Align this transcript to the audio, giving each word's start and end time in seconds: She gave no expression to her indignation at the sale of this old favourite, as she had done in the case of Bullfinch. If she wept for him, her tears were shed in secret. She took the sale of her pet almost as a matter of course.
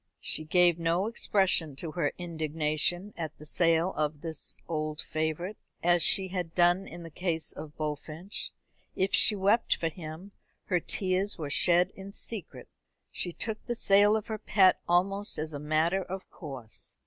She 0.19 0.45
gave 0.45 0.79
no 0.79 1.05
expression 1.05 1.75
to 1.75 1.91
her 1.91 2.11
indignation 2.17 3.13
at 3.15 3.37
the 3.37 3.45
sale 3.45 3.93
of 3.95 4.21
this 4.21 4.57
old 4.67 4.99
favourite, 4.99 5.57
as 5.83 6.01
she 6.01 6.29
had 6.29 6.55
done 6.55 6.87
in 6.87 7.03
the 7.03 7.11
case 7.11 7.51
of 7.51 7.77
Bullfinch. 7.77 8.49
If 8.95 9.13
she 9.13 9.35
wept 9.35 9.75
for 9.75 9.89
him, 9.89 10.31
her 10.65 10.79
tears 10.79 11.37
were 11.37 11.51
shed 11.51 11.91
in 11.91 12.11
secret. 12.13 12.67
She 13.11 13.31
took 13.31 13.63
the 13.67 13.75
sale 13.75 14.15
of 14.17 14.25
her 14.25 14.39
pet 14.39 14.79
almost 14.89 15.37
as 15.37 15.53
a 15.53 15.59
matter 15.59 16.01
of 16.01 16.27
course. 16.31 16.95